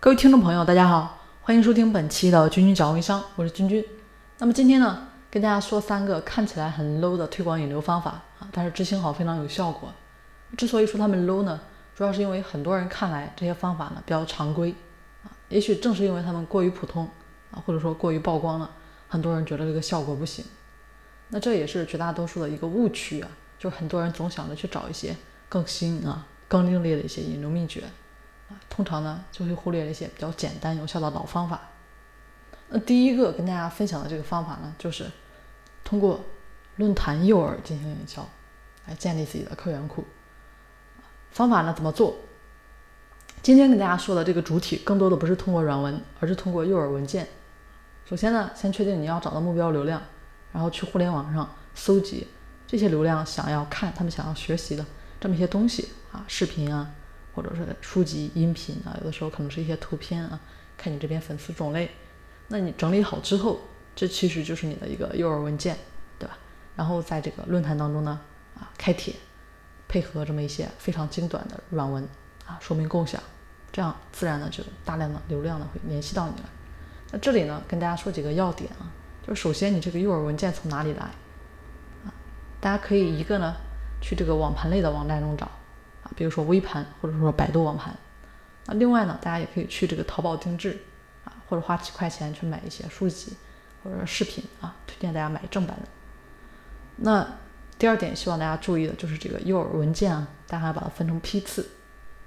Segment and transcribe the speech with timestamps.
[0.00, 3.84] 各位听众朋友，大家好，欢迎收听本期的君君讲微商，我是君君。
[4.38, 9.92] 那么今天呢，跟大家说三个看起来很 low 的推广引流方法啊，但是执行好非常有效果。
[10.56, 11.60] 之所以说他们 low 呢，
[11.96, 14.72] 主要是因为很多人看来这些方法呢比较常规
[15.24, 17.10] 啊，也许正是因为他们过于普通
[17.50, 18.70] 啊，或者说过于曝光了，
[19.08, 20.44] 很多人觉得这个效果不行。
[21.30, 23.28] 那这也是绝大多数的一个误区啊，
[23.58, 25.16] 就是很多人总想着去找一些
[25.48, 27.82] 更新啊、更另类的一些引流秘诀。
[28.68, 31.60] 通常呢就会忽略了一些比较简单有效的老方法。
[32.68, 35.10] 那第一个跟大家分享的这个方法呢，就是
[35.84, 36.20] 通过
[36.76, 38.28] 论坛诱饵进行营销，
[38.86, 40.04] 来建立自己的客源库。
[41.30, 42.16] 方法呢怎么做？
[43.40, 47.26] 今天跟大家说的这个主体，更多的不是通过软文，而是通过诱饵文件。
[48.04, 50.02] 首先呢，先确定你要找到目标流量，
[50.52, 52.26] 然后去互联网上搜集
[52.66, 54.84] 这些流量想要看、他们想要学习的
[55.20, 56.90] 这么一些东西啊，视频啊。
[57.38, 60.40] 或者是书籍、音频啊，有的时候可能是一些图片啊，
[60.76, 61.88] 看你这边粉丝种类，
[62.48, 63.60] 那你整理好之后，
[63.94, 65.76] 这其实就是你的一个诱饵文件，
[66.18, 66.36] 对吧？
[66.74, 68.20] 然后在这个论坛当中呢，
[68.56, 69.14] 啊，开帖，
[69.86, 72.02] 配合这么一些非常精短的软文
[72.44, 73.22] 啊，说明共享，
[73.70, 76.50] 这样自然呢就大量的流量呢会联系到你了。
[77.12, 78.90] 那这里呢跟大家说几个要点啊，
[79.24, 81.04] 就是首先你这个诱饵文件从哪里来
[82.04, 82.10] 啊？
[82.60, 83.54] 大家可以一个呢
[84.00, 85.48] 去这个网盘类的网站中找。
[86.02, 87.96] 啊比如说微盘，或者说百度网盘。
[88.66, 90.78] 那另外呢，大家也可以去这个淘宝定制
[91.24, 93.34] 啊，或者花几块钱去买一些书籍
[93.82, 95.88] 或者视频啊，推荐大家买正版的。
[96.96, 97.26] 那
[97.78, 101.66] 第二点，希望大家注意的就是这个诱饵文件啊，大家把它分成批次，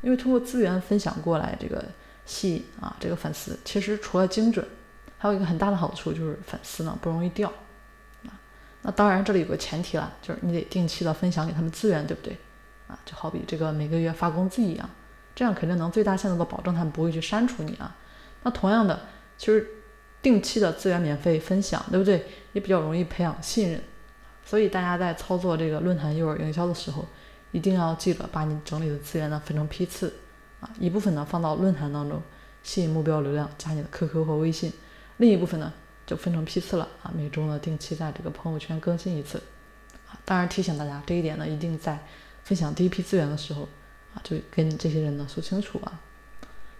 [0.00, 1.84] 因为通过资源分享过来这个
[2.26, 4.66] 吸啊这个粉丝，其实除了精准，
[5.18, 7.52] 还有一个很大的好处就是粉丝呢不容易掉
[8.24, 8.32] 啊。
[8.82, 12.36] 那当然这里有个前提了，就是你得定期的分享给他们资源，对不对？
[13.04, 14.88] 就好比这个每个月发工资一样，
[15.34, 17.96] 这样肯定能最大限度的保证他们不会去删除你啊。
[18.42, 19.00] 那同样的，
[19.36, 19.66] 其实
[20.22, 22.26] 定期的资源免费分享，对不对？
[22.52, 23.80] 也比较容易培养信任。
[24.44, 27.06] 所以大家在操作这个论坛诱饵营销的时候，
[27.52, 30.14] 一定要记得把你整理的资源呢分成批次
[30.60, 32.22] 啊，一部分呢放到论坛当中
[32.62, 34.70] 吸引目标流量，加你的 QQ 和微信；
[35.16, 35.72] 另一部分呢
[36.06, 39.38] 就分成批次了啊，每周呢定期在这个朋友圈更新一次
[40.08, 40.20] 啊。
[40.24, 41.98] 当然提醒大家，这一点呢一定在。
[42.44, 43.62] 分享第一批资源的时候，
[44.14, 46.00] 啊，就跟这些人呢说清楚啊。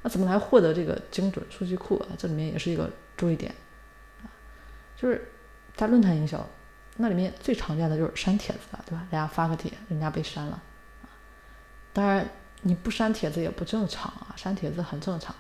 [0.03, 2.09] 那怎么来获得这个精准数据库啊？
[2.19, 3.55] 这里面也是一个注意点
[4.23, 4.29] 啊，
[4.97, 5.27] 就是
[5.75, 6.47] 在论坛营销，
[6.99, 9.07] 那里面最常见的就是删帖子的，对吧？
[9.11, 10.63] 大家发个帖，人家被删了
[11.03, 11.09] 啊。
[11.95, 12.29] 当然
[12.61, 15.35] 你不删帖子也不正常啊，删帖子很正常。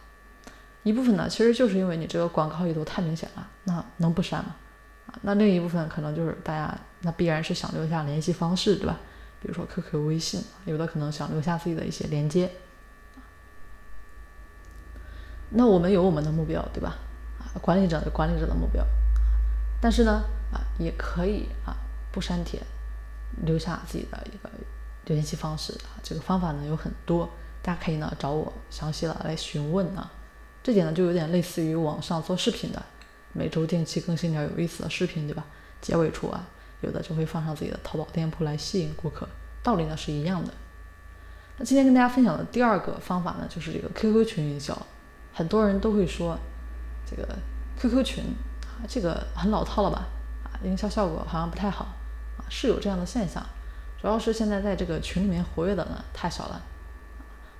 [0.82, 4.56] 一部分呢，其实就是因为你这个广告意图太明显了，那能不删吗？
[5.08, 8.98] 啊，那另一部分可能就是大家那必然是想留下联系方式，对吧？
[9.44, 12.50] 比如说 QQ、微信，有的可能想留下自己的一些连接。
[15.50, 16.96] 那我们有我们的目标，对吧？
[17.38, 18.82] 啊，管理者有管理者的目标。
[19.82, 21.76] 但是呢，啊，也可以啊，
[22.10, 22.58] 不删帖，
[23.44, 24.50] 留下自己的一个
[25.04, 26.00] 联系方式啊。
[26.02, 27.28] 这个方法呢有很多，
[27.60, 30.10] 大家可以呢找我详细的来询问啊。
[30.62, 32.82] 这点呢就有点类似于网上做视频的，
[33.34, 35.44] 每周定期更新点有意思的视频，对吧？
[35.82, 36.48] 结尾处啊。
[36.84, 39.28] 有的就会放上自己的淘宝店铺来吸引顾客，
[39.62, 40.52] 道理呢是一样的。
[41.56, 44.76] 那今天跟大家分享的第二个方法呢，就是这个 QQ 群营销。
[45.32, 46.36] 很多人都会说，
[47.08, 47.28] 这个
[47.78, 48.24] QQ 群
[48.62, 50.06] 啊，这个很老套了吧？
[50.44, 51.84] 啊，营销效果好像不太好
[52.38, 53.44] 啊，是有这样的现象。
[54.00, 56.60] 主要是现在在这个群里面活跃的呢太少了。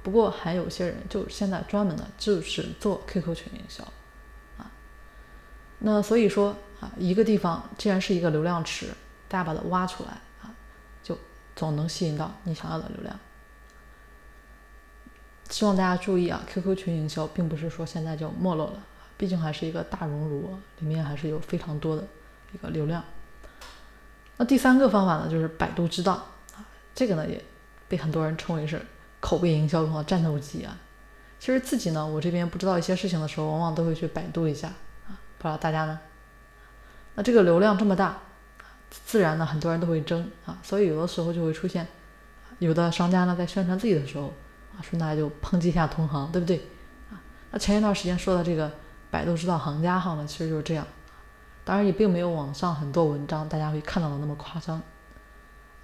[0.03, 3.85] 不过还有些人就现在专门的就是做 QQ 群营销
[4.59, 4.71] 啊。
[5.79, 8.89] 那所以说啊，一个地方既然是一个流量池。
[9.29, 10.11] 大家把它挖出来
[10.43, 10.55] 啊，
[11.03, 11.19] 就
[11.57, 13.19] 总能吸引到你想要的流量。
[15.51, 18.83] 希望大家注意啊，QQ 群营销并不是说现在就没落了，
[19.17, 22.05] 毕竟还是一个大熔炉，里面还是有非常多的
[22.53, 23.05] 一个流量。
[24.37, 26.15] 那第三个方法呢，就是百度知道
[26.55, 26.65] 啊，
[26.95, 27.45] 这个呢也
[27.89, 28.81] 被很多人称为是
[29.21, 30.77] 口碑营销中的战斗机啊。
[31.39, 34.69] 其实自己呢，我这边不知道一些事情的时候，往往都会去百度一下
[35.07, 36.01] 啊，不知道大家呢？
[37.17, 38.19] 那这个流量这么大。
[39.07, 41.87] 自然呢，很多人都会争啊，所以有的时候就会出现，
[42.59, 44.33] 有的商家呢在宣传自己的时候
[44.77, 46.57] 啊，顺带就抨击一下同行，对不对
[47.11, 47.21] 啊？
[47.51, 48.71] 那前一段时间说的这个
[49.11, 50.87] 百度知道行家号呢，其实就是这样，
[51.65, 54.81] 当然也并没有网上很多文章大家会看到的那么夸张。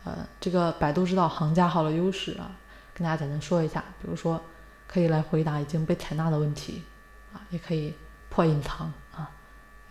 [0.04, 2.50] 呃，这个百度知道行家号的优势啊，
[2.94, 4.40] 跟大家简单说一下，比如说
[4.86, 6.82] 可以来回答已经被采纳的问题
[7.32, 7.94] 啊，也可以
[8.28, 9.30] 破隐藏啊，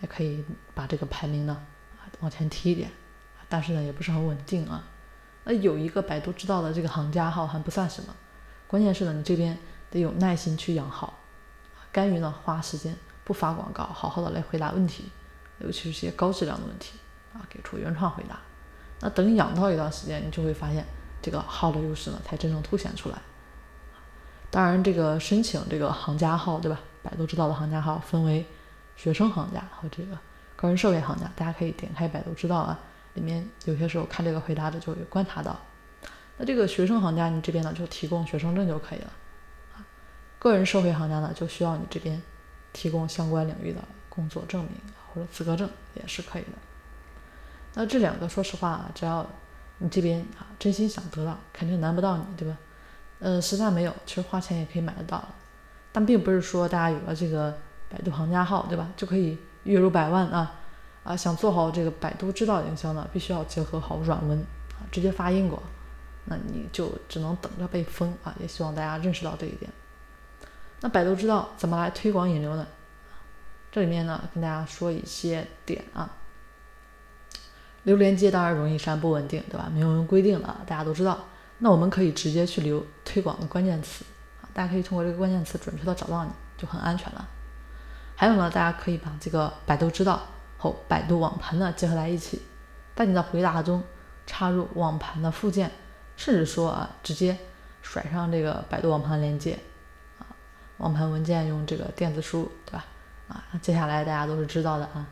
[0.00, 0.44] 也可以
[0.74, 1.56] 把这个排名呢
[1.96, 2.90] 啊往前提一点。
[3.50, 4.82] 但是呢，也不是很稳定啊。
[5.44, 8.14] 那有一个百度知道的这个行家号还不算什么，
[8.66, 9.58] 关键是呢，你这边
[9.90, 11.12] 得有耐心去养号，
[11.92, 15.10] 甘于呢花时间不发广告，好好的来回答问题，
[15.58, 16.98] 尤其是些高质量的问题
[17.34, 18.38] 啊，给出原创回答。
[19.00, 20.86] 那等养到一段时间，你就会发现
[21.20, 23.18] 这个号的优势呢才真正凸显出来。
[24.50, 26.78] 当然，这个申请这个行家号，对吧？
[27.02, 28.44] 百度知道的行家号分为
[28.94, 30.18] 学生行家和这个
[30.54, 32.78] 个人设备行家，大家可以点开百度知道啊，
[33.20, 35.60] 里面有些时候看这个回答的就会观察到。
[36.38, 39.12] 那这个学生行家，你这边呢就提供学生证就可以了
[39.74, 39.84] 啊。
[40.38, 42.20] 个人社会行家呢，就需要你这边
[42.72, 44.72] 提供相关领域的工作证明
[45.12, 46.52] 或者资格证也是可以的。
[47.74, 49.24] 那这两个，说实话啊，只要
[49.78, 52.56] 你这边啊真心想得到，肯定难不到你，对吧？
[53.18, 55.22] 呃，实在没有，其实花钱也可以买得到。
[55.92, 57.58] 但并不是说大家有了这个
[57.90, 60.59] 百度行家号，对吧，就可以月入百万啊
[61.10, 61.16] 啊！
[61.16, 64.38] 想做好这个百度知道营销呢，必须要结合好软文
[64.74, 65.60] 啊，直接发因果，
[66.26, 68.34] 那你就只能等着被封啊！
[68.38, 69.70] 也希望大家认识到这一点。
[70.80, 72.66] 那百度知道怎么来推广引流呢？
[73.72, 76.08] 这里面呢，跟大家说一些点啊。
[77.82, 79.68] 留连接当然容易删，不稳定，对吧？
[79.72, 81.18] 没有人规定的，大家都知道。
[81.58, 84.04] 那我们可以直接去留推广的关键词
[84.42, 87.28] 啊，大家可以通过这个关键词准确的找到你，就很安全了。
[88.16, 90.20] 还有呢，大家可以把这个百度知道
[90.60, 92.42] 和百度网盘呢结合在一起，
[92.94, 93.82] 在你的回答中
[94.26, 95.70] 插入网盘的附件，
[96.18, 97.34] 甚至说啊，直接
[97.80, 99.58] 甩上这个百度网盘链接
[100.18, 100.28] 啊，
[100.76, 102.84] 网盘文件用这个电子书，对吧？
[103.28, 105.06] 啊，接下来大家都是知道的啊，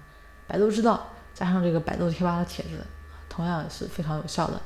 [0.46, 2.86] 百度知道加上这个百度贴吧的帖子，
[3.30, 4.60] 同样也是非常有效的。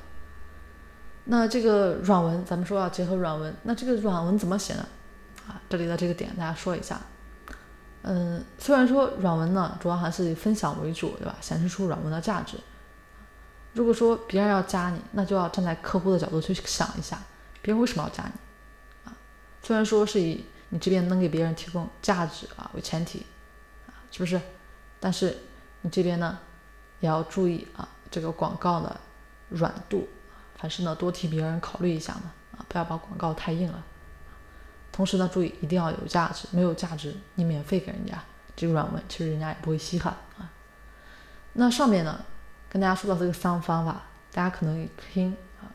[1.26, 4.84] 那这个软文，咱们说要结合软文，那这个软文怎么写呢？
[5.46, 7.00] 啊，这里的这个点大家说一下。
[8.02, 11.36] 嗯，虽然说软文呢，主要还是以分享为主，对吧？
[11.40, 12.56] 显示出软文的价值。
[13.74, 17.18] 如果说别人要加你，那就要站在客户的角度去想一下，
[17.62, 19.08] 别人为什么要加你？
[19.08, 19.14] 啊，
[19.62, 23.24] 虽然说是以你这边能给别人提供价值啊为前提，
[23.86, 24.40] 啊，是不是？
[24.98, 25.38] 但是
[25.82, 26.38] 你这边呢，
[27.00, 29.00] 也要注意啊，这个广告的
[29.48, 30.08] 软度。
[30.56, 33.82] 凡事呢，多替别人考虑一下嘛，啊，不要把广告太硬了。
[34.92, 38.22] 同时呢，注意一定要有价值，没有价值，你免费给人家
[38.54, 40.52] 这个软文，其实人家也不会稀罕啊。
[41.54, 42.24] 那上面呢，
[42.68, 44.02] 跟大家说到这个三个方法，
[44.32, 45.66] 大家可能一听啊，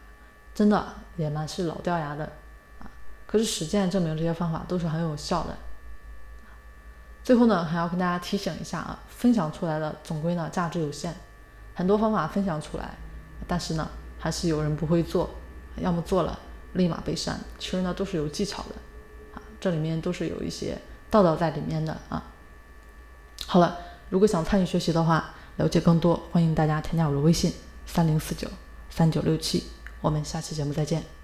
[0.53, 0.85] 真的
[1.15, 2.23] 也蛮是老掉牙的
[2.79, 2.85] 啊。
[3.25, 5.57] 可是实践证明这些方法都是很有效的。
[7.23, 11.13] 最后呢，还要跟大家提醒一下啊，分享出来的总归呢价值有限，
[11.73, 12.95] 很多方法分享出来，
[13.47, 13.89] 但是呢。
[14.19, 15.29] 还是有人不会做，
[15.75, 16.39] 要么做了
[16.73, 18.69] 立马被删，其实呢都是有技巧的，
[19.59, 20.77] 这里面都是有一些
[21.09, 22.23] 道道在里面的啊。
[23.45, 23.77] 好了，
[24.09, 27.53] 如果想参与学习的话，了解更多，欢迎大家添加我的微信
[27.85, 28.47] 三零四九
[28.89, 29.63] 三九六七，
[30.01, 31.16] 我们下期节目再见。